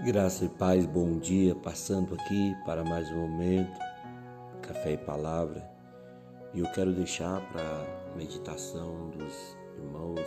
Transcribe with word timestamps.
Graça 0.00 0.44
e 0.44 0.48
paz, 0.48 0.84
bom 0.86 1.18
dia, 1.20 1.54
passando 1.54 2.16
aqui 2.16 2.52
para 2.66 2.82
mais 2.82 3.08
um 3.12 3.28
momento, 3.28 3.78
café 4.60 4.94
e 4.94 4.98
palavra. 4.98 5.70
E 6.52 6.58
eu 6.58 6.66
quero 6.72 6.92
deixar 6.92 7.40
para 7.52 8.12
meditação 8.16 9.10
dos 9.10 9.56
irmãos 9.78 10.18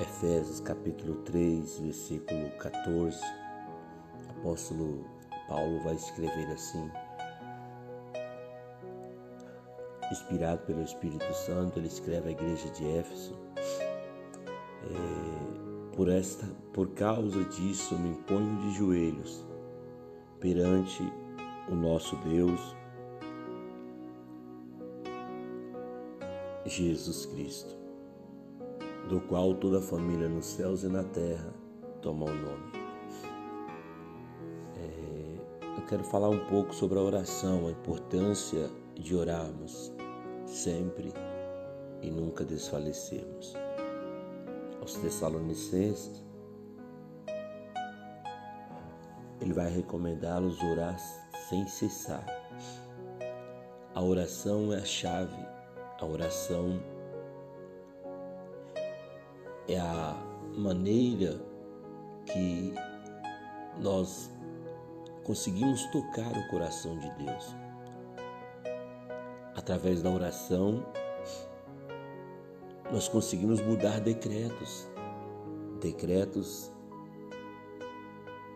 Efésios 0.00 0.58
capítulo 0.58 1.14
3, 1.22 1.78
versículo 1.78 2.50
14. 2.58 3.16
Apóstolo 4.30 5.04
Paulo 5.46 5.80
vai 5.84 5.94
escrever 5.94 6.50
assim: 6.50 6.90
Inspirado 10.10 10.66
pelo 10.66 10.82
Espírito 10.82 11.32
Santo, 11.34 11.78
ele 11.78 11.86
escreve 11.86 12.30
à 12.30 12.32
igreja 12.32 12.68
de 12.70 12.84
Éfeso. 12.98 13.38
É, 14.90 15.33
por 15.96 16.08
esta, 16.08 16.46
por 16.72 16.88
causa 16.90 17.44
disso, 17.44 17.96
me 17.98 18.14
ponho 18.22 18.56
de 18.62 18.74
joelhos 18.74 19.44
perante 20.40 21.02
o 21.70 21.74
nosso 21.74 22.16
Deus, 22.16 22.60
Jesus 26.66 27.26
Cristo, 27.26 27.74
do 29.08 29.20
qual 29.20 29.54
toda 29.54 29.78
a 29.78 29.82
família 29.82 30.28
nos 30.28 30.46
céus 30.46 30.82
e 30.82 30.88
na 30.88 31.04
terra 31.04 31.54
toma 32.02 32.26
o 32.26 32.34
nome. 32.34 32.72
É, 34.76 35.78
eu 35.78 35.86
quero 35.86 36.04
falar 36.04 36.28
um 36.28 36.44
pouco 36.46 36.74
sobre 36.74 36.98
a 36.98 37.02
oração, 37.02 37.68
a 37.68 37.70
importância 37.70 38.68
de 38.94 39.14
orarmos 39.14 39.92
sempre 40.46 41.12
e 42.02 42.10
nunca 42.10 42.44
desfalecermos 42.44 43.63
aos 44.84 44.94
Tessalonicenses, 44.96 46.22
ele 49.40 49.54
vai 49.54 49.70
recomendá-los 49.70 50.62
orar 50.62 50.98
sem 51.48 51.66
cessar. 51.66 52.24
A 53.94 54.02
oração 54.02 54.74
é 54.74 54.76
a 54.76 54.84
chave, 54.84 55.42
a 55.98 56.04
oração 56.04 56.78
é 59.68 59.78
a 59.78 60.14
maneira 60.54 61.40
que 62.26 62.74
nós 63.80 64.30
conseguimos 65.22 65.82
tocar 65.86 66.30
o 66.30 66.48
coração 66.48 66.98
de 66.98 67.10
Deus. 67.24 67.56
Através 69.56 70.02
da 70.02 70.10
oração, 70.10 70.84
nós 72.92 73.08
conseguimos 73.08 73.60
mudar 73.60 74.00
decretos, 74.00 74.88
decretos 75.80 76.70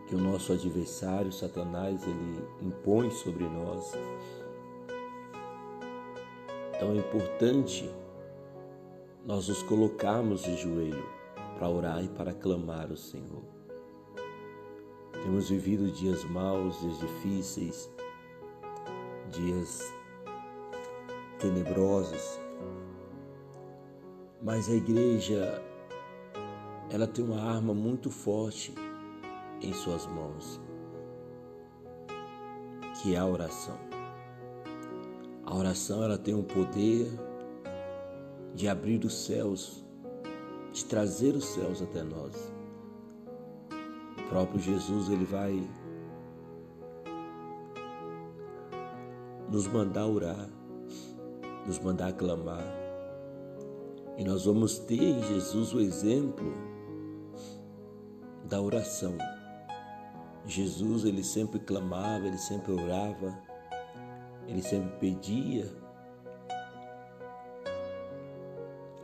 que 0.07 0.15
o 0.15 0.19
nosso 0.19 0.53
adversário, 0.53 1.31
Satanás, 1.31 2.03
ele 2.07 2.43
impõe 2.62 3.11
sobre 3.11 3.45
nós. 3.45 3.93
Então 6.75 6.93
é 6.93 6.97
importante 6.97 7.91
nós 9.27 9.49
nos 9.49 9.62
colocarmos 9.62 10.43
de 10.43 10.56
joelho 10.56 11.06
para 11.59 11.69
orar 11.69 12.03
e 12.03 12.09
para 12.09 12.33
clamar 12.33 12.89
ao 12.91 12.97
Senhor. 12.97 13.43
Temos 15.12 15.51
vivido 15.51 15.91
dias 15.91 16.25
maus, 16.25 16.81
dias 16.81 16.99
difíceis, 17.01 17.91
dias 19.31 19.93
tenebrosos, 21.39 22.39
mas 24.42 24.69
a 24.69 24.75
igreja 24.75 25.62
ela 26.91 27.06
tem 27.06 27.25
uma 27.25 27.42
arma 27.42 27.75
muito 27.75 28.11
forte 28.11 28.75
em 29.61 29.72
suas 29.72 30.06
mãos, 30.06 30.61
que 33.03 33.14
é 33.14 33.19
a 33.19 33.27
oração. 33.27 33.78
A 35.44 35.55
oração 35.55 36.03
ela 36.03 36.19
tem 36.19 36.34
o 36.34 36.43
poder 36.43 37.09
de 38.54 38.69
abrir 38.69 39.04
os 39.04 39.25
céus, 39.25 39.84
de 40.72 40.84
trazer 40.84 41.34
os 41.34 41.44
céus 41.44 41.82
até 41.82 42.03
nós. 42.03 42.53
O 44.19 44.28
próprio 44.28 44.60
Jesus 44.60 45.09
ele 45.09 45.25
vai 45.25 45.69
nos 49.50 49.66
mandar 49.66 50.06
orar, 50.06 50.48
nos 51.66 51.78
mandar 51.78 52.12
clamar. 52.12 52.88
E 54.19 54.25
nós 54.25 54.47
vamos 54.47 54.81
ter 54.81 55.01
em 55.01 55.23
Jesus 55.23 55.73
o 55.73 55.81
exemplo 55.81 56.53
da 58.45 58.61
oração. 58.61 59.17
Jesus, 60.45 61.05
ele 61.05 61.23
sempre 61.23 61.61
clamava, 61.61 62.27
ele 62.27 62.37
sempre 62.37 62.73
orava, 62.73 63.39
ele 64.49 64.61
sempre 64.61 64.91
pedia 64.99 65.71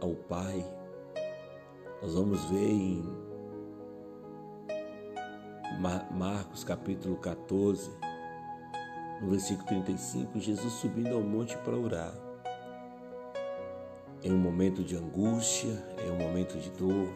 ao 0.01 0.17
Pai. 0.17 0.67
Nós 2.03 2.13
vamos 2.15 2.45
ver 2.47 2.73
em 2.73 3.05
Marcos 6.11 6.65
capítulo 6.65 7.15
14, 7.19 7.89
no 9.23 9.31
versículo 9.31 9.65
35, 9.69 10.41
Jesus 10.41 10.73
subindo 10.73 11.15
ao 11.15 11.23
monte 11.23 11.57
para 11.59 11.77
orar 11.79 12.34
em 14.25 14.33
um 14.33 14.39
momento 14.39 14.83
de 14.83 14.97
angústia, 14.97 15.85
em 16.03 16.11
um 16.11 16.17
momento 16.17 16.59
de 16.59 16.71
dor, 16.71 17.13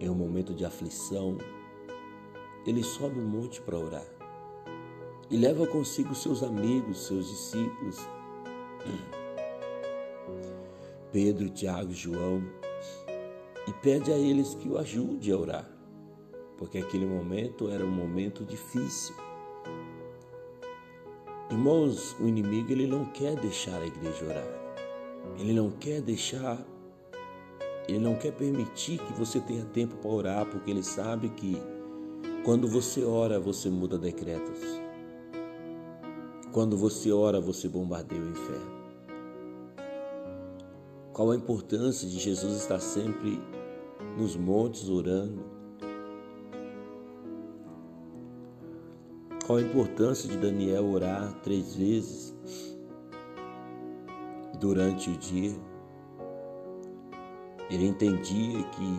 em 0.00 0.08
um 0.08 0.14
momento 0.14 0.54
de 0.54 0.64
aflição, 0.64 1.36
ele 2.66 2.82
sobe 2.82 3.20
o 3.20 3.22
monte 3.22 3.60
para 3.60 3.78
orar. 3.78 4.06
E 5.30 5.36
leva 5.36 5.66
consigo 5.66 6.14
seus 6.14 6.42
amigos, 6.42 7.06
seus 7.06 7.28
discípulos, 7.28 7.98
Pedro, 11.12 11.50
Tiago 11.50 11.92
e 11.92 11.94
João, 11.94 12.42
e 13.68 13.72
pede 13.74 14.10
a 14.10 14.16
eles 14.16 14.54
que 14.54 14.68
o 14.68 14.78
ajude 14.78 15.30
a 15.30 15.36
orar, 15.36 15.70
porque 16.56 16.78
aquele 16.78 17.04
momento 17.04 17.68
era 17.68 17.84
um 17.84 17.90
momento 17.90 18.44
difícil. 18.44 19.14
Irmãos, 21.50 22.16
o 22.18 22.26
inimigo 22.26 22.72
ele 22.72 22.86
não 22.86 23.04
quer 23.04 23.36
deixar 23.36 23.80
a 23.82 23.86
igreja 23.86 24.24
orar. 24.24 24.61
Ele 25.38 25.52
não 25.52 25.70
quer 25.70 26.00
deixar, 26.00 26.58
ele 27.88 27.98
não 27.98 28.14
quer 28.14 28.32
permitir 28.32 28.98
que 28.98 29.12
você 29.12 29.40
tenha 29.40 29.64
tempo 29.64 29.96
para 29.96 30.10
orar, 30.10 30.46
porque 30.46 30.70
ele 30.70 30.82
sabe 30.82 31.28
que 31.30 31.56
quando 32.44 32.68
você 32.68 33.04
ora, 33.04 33.38
você 33.38 33.70
muda 33.70 33.96
decretos. 33.96 34.58
Quando 36.52 36.76
você 36.76 37.10
ora, 37.12 37.40
você 37.40 37.68
bombardeia 37.68 38.20
o 38.20 38.30
inferno. 38.30 38.82
Qual 41.12 41.30
a 41.30 41.36
importância 41.36 42.08
de 42.08 42.18
Jesus 42.18 42.56
estar 42.56 42.80
sempre 42.80 43.40
nos 44.18 44.34
montes 44.34 44.88
orando? 44.88 45.44
Qual 49.46 49.58
a 49.58 49.62
importância 49.62 50.28
de 50.28 50.36
Daniel 50.36 50.86
orar 50.86 51.32
três 51.42 51.76
vezes? 51.76 52.34
Durante 54.62 55.10
o 55.10 55.16
dia. 55.16 55.52
Ele 57.68 57.88
entendia 57.88 58.62
que 58.62 58.98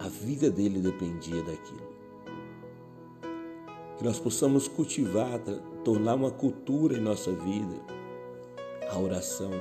a 0.00 0.08
vida 0.08 0.50
dele 0.50 0.80
dependia 0.80 1.40
daquilo. 1.44 1.90
Que 3.96 4.04
nós 4.04 4.18
possamos 4.18 4.66
cultivar, 4.66 5.38
tornar 5.84 6.16
uma 6.16 6.30
cultura 6.30 6.96
em 6.96 7.00
nossa 7.00 7.30
vida, 7.30 7.76
a 8.90 8.98
oração. 8.98 9.52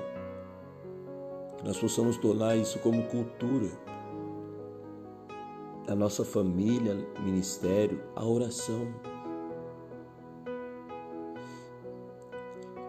Que 1.58 1.68
nós 1.68 1.78
possamos 1.78 2.18
tornar 2.18 2.56
isso 2.58 2.80
como 2.80 3.04
cultura 3.04 3.70
da 5.86 5.96
nossa 5.96 6.26
família, 6.26 6.96
ministério, 7.24 8.02
a 8.16 8.26
oração. 8.26 8.88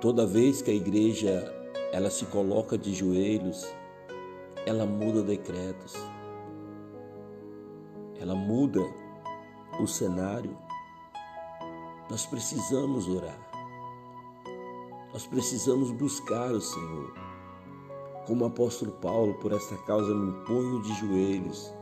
Toda 0.00 0.24
vez 0.24 0.62
que 0.62 0.70
a 0.70 0.74
igreja 0.74 1.44
ela 1.92 2.08
se 2.08 2.24
coloca 2.24 2.78
de 2.78 2.94
joelhos, 2.94 3.66
ela 4.64 4.86
muda 4.86 5.22
decretos. 5.22 5.94
Ela 8.18 8.34
muda 8.34 8.80
o 9.78 9.86
cenário. 9.86 10.56
Nós 12.10 12.24
precisamos 12.24 13.08
orar. 13.08 13.38
Nós 15.12 15.26
precisamos 15.26 15.90
buscar 15.90 16.50
o 16.50 16.62
Senhor. 16.62 17.12
Como 18.26 18.44
o 18.44 18.48
apóstolo 18.48 18.92
Paulo, 18.92 19.34
por 19.34 19.52
esta 19.52 19.76
causa 19.84 20.14
me 20.14 20.32
ponho 20.46 20.80
de 20.80 20.94
joelhos 20.94 21.74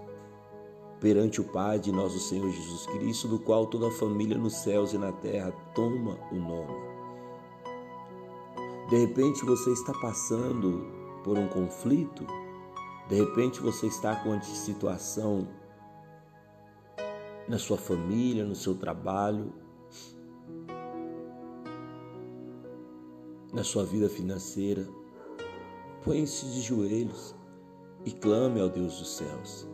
perante 0.98 1.40
o 1.40 1.44
Pai 1.44 1.78
de 1.78 1.92
nosso 1.92 2.18
Senhor 2.18 2.50
Jesus 2.50 2.86
Cristo, 2.86 3.28
do 3.28 3.38
qual 3.38 3.66
toda 3.66 3.86
a 3.86 3.92
família 3.92 4.36
nos 4.36 4.54
céus 4.54 4.92
e 4.92 4.98
na 4.98 5.12
terra 5.12 5.52
toma 5.72 6.18
o 6.32 6.34
nome. 6.34 6.87
De 8.88 8.96
repente 8.96 9.44
você 9.44 9.70
está 9.70 9.92
passando 9.92 10.86
por 11.22 11.36
um 11.36 11.46
conflito, 11.46 12.26
de 13.06 13.16
repente 13.16 13.60
você 13.60 13.86
está 13.86 14.16
com 14.16 14.30
uma 14.30 14.40
situação 14.40 15.46
na 17.46 17.58
sua 17.58 17.76
família, 17.76 18.46
no 18.46 18.54
seu 18.54 18.74
trabalho, 18.74 19.52
na 23.52 23.62
sua 23.62 23.84
vida 23.84 24.08
financeira. 24.08 24.88
Põe-se 26.02 26.46
de 26.46 26.62
joelhos 26.62 27.34
e 28.06 28.10
clame 28.10 28.58
ao 28.58 28.70
Deus 28.70 28.98
dos 28.98 29.16
céus. 29.16 29.68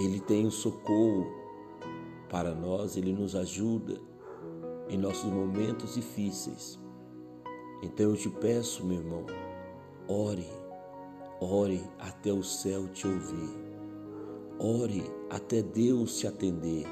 Ele 0.00 0.18
tem 0.18 0.46
o 0.46 0.50
socorro 0.50 1.26
para 2.28 2.56
nós, 2.56 2.96
ele 2.96 3.12
nos 3.12 3.36
ajuda 3.36 4.00
em 4.88 4.98
nossos 4.98 5.30
momentos 5.30 5.94
difíceis. 5.94 6.87
Então 7.82 8.10
eu 8.10 8.16
te 8.16 8.28
peço, 8.28 8.84
meu 8.84 8.98
irmão, 8.98 9.24
ore, 10.08 10.48
ore 11.40 11.82
até 11.98 12.32
o 12.32 12.42
céu 12.42 12.88
te 12.88 13.06
ouvir. 13.06 13.68
Ore 14.58 15.04
até 15.30 15.62
Deus 15.62 16.18
te 16.18 16.26
atender. 16.26 16.86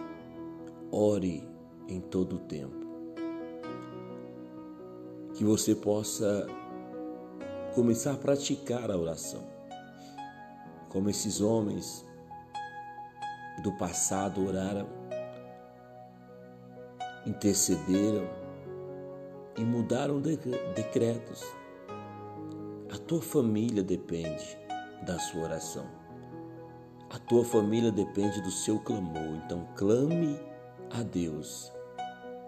Ore 0.92 1.42
em 1.88 2.00
todo 2.00 2.36
o 2.36 2.38
tempo. 2.38 2.86
Que 5.34 5.44
você 5.44 5.74
possa 5.74 6.46
começar 7.74 8.12
a 8.12 8.16
praticar 8.16 8.90
a 8.90 8.96
oração. 8.96 9.44
Como 10.88 11.10
esses 11.10 11.40
homens 11.40 12.06
do 13.62 13.72
passado 13.76 14.46
oraram, 14.46 14.86
intercederam 17.26 18.45
e 19.56 19.64
mudaram 19.64 20.20
decretos. 20.20 21.44
A 22.92 22.98
tua 22.98 23.22
família 23.22 23.82
depende 23.82 24.58
da 25.04 25.18
sua 25.18 25.42
oração. 25.42 25.86
A 27.10 27.18
tua 27.18 27.44
família 27.44 27.92
depende 27.92 28.40
do 28.42 28.50
seu 28.50 28.78
clamor, 28.80 29.40
então 29.44 29.66
clame 29.76 30.38
a 30.90 31.02
Deus. 31.02 31.72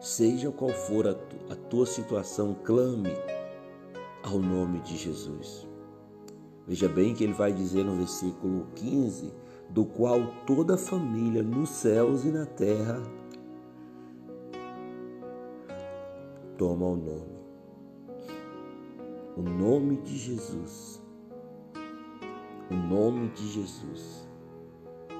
Seja 0.00 0.50
qual 0.50 0.70
for 0.70 1.06
a, 1.06 1.14
tu, 1.14 1.37
a 1.50 1.56
tua 1.56 1.87
situação, 1.87 2.55
clame 2.64 3.10
ao 4.22 4.38
nome 4.38 4.81
de 4.81 4.96
Jesus. 4.96 5.66
Veja 6.66 6.88
bem 6.88 7.14
que 7.14 7.25
ele 7.25 7.32
vai 7.32 7.52
dizer 7.52 7.84
no 7.84 7.96
versículo 7.96 8.66
15: 8.75 9.32
do 9.70 9.84
qual 9.84 10.20
toda 10.46 10.76
família 10.76 11.43
nos 11.43 11.70
céus 11.70 12.25
e 12.25 12.28
na 12.28 12.46
terra 12.46 13.02
toma 16.58 16.87
o 16.87 16.96
nome. 16.96 17.38
O 19.37 19.43
nome 19.43 19.96
de 19.99 20.19
Jesus. 20.19 21.00
O 22.69 22.75
nome 22.75 23.28
de 23.28 23.49
Jesus 23.49 24.28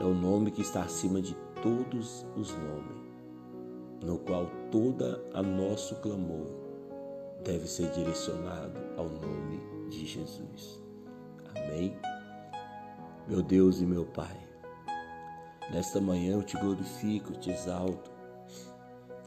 é 0.01 0.05
o 0.05 0.13
nome 0.13 0.51
que 0.51 0.61
está 0.61 0.83
acima 0.83 1.23
de 1.23 1.35
todos 1.63 2.27
os 2.37 2.53
nomes, 2.53 2.99
no 4.05 4.19
qual 4.19 4.51
toda 4.71 5.25
a 5.33 5.43
nosso 5.43 5.95
clamor 6.03 6.47
deve 7.45 7.67
ser 7.67 7.91
direcionado 7.93 8.79
ao 8.97 9.09
nome 9.09 9.89
de 9.89 10.05
Jesus. 10.05 10.83
Amém. 11.55 11.97
Meu 13.29 13.43
Deus 13.43 13.81
e 13.81 13.87
meu 13.87 14.05
Pai, 14.05 14.37
nesta 15.71 16.01
manhã 16.01 16.33
eu 16.33 16.43
te 16.43 16.59
glorifico, 16.59 17.33
te 17.35 17.51
exalto. 17.51 18.18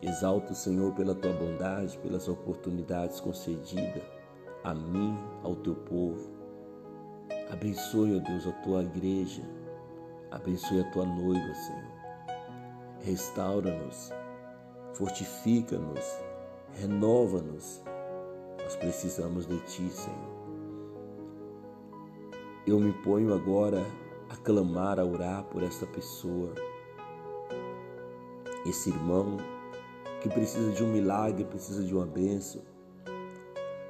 Exalto, 0.02 0.56
Senhor, 0.56 0.94
pela 0.94 1.14
tua 1.14 1.34
bondade, 1.34 1.98
pelas 2.00 2.28
oportunidades 2.28 3.20
concedidas 3.20 4.04
a 4.64 4.74
mim, 4.74 5.18
ao 5.44 5.56
teu 5.56 5.76
povo. 5.76 6.30
Abençoe, 7.52 8.18
ó 8.18 8.20
Deus, 8.20 8.48
a 8.48 8.52
tua 8.52 8.84
igreja 8.84 9.44
Abençoe 10.32 10.80
a 10.80 10.90
tua 10.92 11.06
noiva, 11.06 11.54
Senhor. 11.54 11.92
Restaura-nos, 13.02 14.14
fortifica-nos, 14.94 16.06
renova-nos. 16.74 17.84
Nós 18.64 18.78
precisamos 18.78 19.46
de 19.46 19.60
Ti, 19.66 19.90
Senhor. 19.90 20.32
Eu 22.66 22.80
me 22.80 22.94
ponho 23.04 23.34
agora 23.34 23.86
a 24.30 24.38
clamar, 24.38 25.02
a 25.02 25.04
orar 25.04 25.44
por 25.44 25.64
esta 25.64 25.86
pessoa, 25.86 26.54
esse 28.66 28.90
irmão 28.90 29.36
que 30.22 30.30
precisa 30.30 30.72
de 30.72 30.84
um 30.84 30.88
milagre, 30.88 31.44
precisa 31.44 31.84
de 31.84 31.94
uma 31.94 32.06
bênção. 32.06 32.62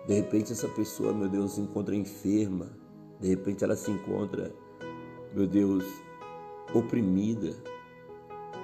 De 0.07 0.13
repente 0.15 0.51
essa 0.51 0.67
pessoa, 0.69 1.13
meu 1.13 1.29
Deus, 1.29 1.53
se 1.53 1.61
encontra 1.61 1.95
enferma. 1.95 2.69
De 3.19 3.27
repente 3.27 3.63
ela 3.63 3.75
se 3.75 3.91
encontra, 3.91 4.51
meu 5.33 5.45
Deus, 5.45 5.85
oprimida. 6.73 7.53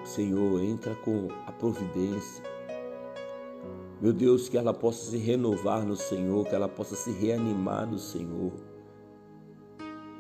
Senhor, 0.03 0.61
entra 0.61 0.95
com 0.95 1.27
a 1.45 1.51
providência. 1.51 2.43
Meu 4.01 4.13
Deus, 4.13 4.47
que 4.47 4.57
ela 4.57 4.73
possa 4.73 5.11
se 5.11 5.17
renovar 5.17 5.85
no 5.85 5.95
Senhor, 5.95 6.47
que 6.47 6.55
ela 6.55 6.69
possa 6.69 6.95
se 6.95 7.11
reanimar 7.11 7.85
no 7.85 7.99
Senhor. 7.99 8.53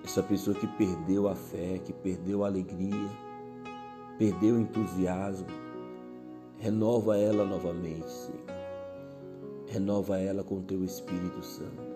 Essa 0.03 0.21
pessoa 0.21 0.55
que 0.55 0.67
perdeu 0.67 1.27
a 1.27 1.35
fé, 1.35 1.79
que 1.79 1.93
perdeu 1.93 2.43
a 2.43 2.47
alegria, 2.47 3.09
perdeu 4.17 4.55
o 4.55 4.59
entusiasmo, 4.59 5.47
renova 6.57 7.17
ela 7.17 7.45
novamente, 7.45 8.09
Senhor. 8.09 8.57
Renova 9.67 10.19
ela 10.19 10.43
com 10.43 10.61
teu 10.61 10.83
Espírito 10.83 11.43
Santo. 11.43 11.87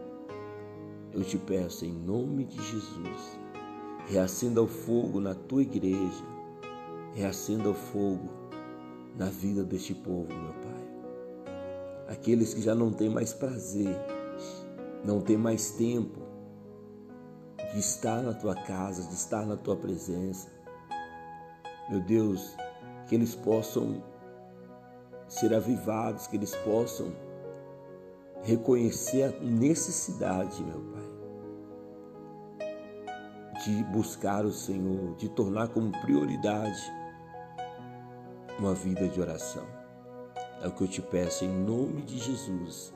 Eu 1.13 1.23
te 1.23 1.37
peço 1.37 1.85
em 1.85 1.93
nome 1.93 2.45
de 2.45 2.61
Jesus 2.61 3.41
Reacenda 4.07 4.61
o 4.61 4.67
fogo 4.67 5.21
na 5.21 5.33
tua 5.33 5.61
igreja. 5.61 6.25
Reacenda 7.13 7.69
o 7.69 7.73
fogo 7.73 8.29
na 9.17 9.27
vida 9.27 9.63
deste 9.63 9.93
povo, 9.93 10.27
meu 10.27 10.53
Pai. 10.53 12.15
Aqueles 12.15 12.53
que 12.53 12.61
já 12.61 12.75
não 12.75 12.91
têm 12.91 13.09
mais 13.09 13.31
prazer, 13.31 13.95
não 15.05 15.21
têm 15.21 15.37
mais 15.37 15.71
tempo 15.71 16.19
de 17.73 17.79
estar 17.79 18.21
na 18.21 18.33
tua 18.33 18.55
casa, 18.55 19.07
de 19.07 19.13
estar 19.13 19.45
na 19.45 19.55
tua 19.55 19.77
presença. 19.77 20.49
Meu 21.89 22.01
Deus, 22.01 22.55
que 23.07 23.15
eles 23.15 23.33
possam 23.33 24.03
ser 25.31 25.53
avivados, 25.53 26.27
que 26.27 26.35
eles 26.35 26.55
possam 26.57 27.11
reconhecer 28.43 29.23
a 29.23 29.43
necessidade, 29.43 30.63
meu 30.63 30.81
Pai 30.81 31.11
de 33.63 33.83
buscar 33.85 34.45
o 34.45 34.51
Senhor, 34.51 35.15
de 35.15 35.29
tornar 35.29 35.67
como 35.69 35.91
prioridade 36.01 36.81
uma 38.57 38.73
vida 38.73 39.07
de 39.07 39.21
oração. 39.21 39.65
É 40.61 40.67
o 40.67 40.71
que 40.71 40.83
eu 40.83 40.88
te 40.88 41.01
peço 41.01 41.45
em 41.45 41.50
nome 41.50 42.01
de 42.01 42.17
Jesus. 42.17 42.93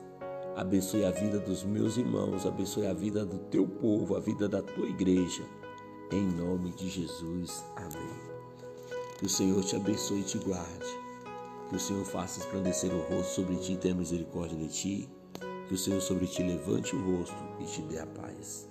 Abençoe 0.56 1.04
a 1.04 1.10
vida 1.10 1.38
dos 1.38 1.64
meus 1.64 1.96
irmãos, 1.96 2.46
abençoe 2.46 2.86
a 2.86 2.92
vida 2.92 3.24
do 3.24 3.38
teu 3.38 3.66
povo, 3.66 4.16
a 4.16 4.20
vida 4.20 4.48
da 4.48 4.62
tua 4.62 4.88
igreja. 4.88 5.44
Em 6.10 6.22
nome 6.22 6.70
de 6.72 6.88
Jesus. 6.88 7.64
Amém. 7.76 8.36
Que 9.18 9.26
o 9.26 9.28
Senhor 9.28 9.62
te 9.64 9.76
abençoe 9.76 10.20
e 10.20 10.24
te 10.24 10.38
guarde. 10.38 11.05
Que 11.68 11.76
o 11.76 11.80
Senhor 11.80 12.04
faça 12.04 12.40
esplandecer 12.40 12.92
o 12.92 13.00
rosto 13.00 13.34
sobre 13.34 13.56
ti 13.56 13.72
e 13.72 13.76
tenha 13.76 13.94
misericórdia 13.94 14.56
de 14.56 14.68
ti. 14.68 15.10
Que 15.66 15.74
o 15.74 15.78
Senhor 15.78 16.00
sobre 16.00 16.26
ti 16.26 16.42
levante 16.42 16.94
o 16.94 17.16
rosto 17.16 17.36
e 17.60 17.64
te 17.64 17.82
dê 17.82 17.98
a 17.98 18.06
paz. 18.06 18.68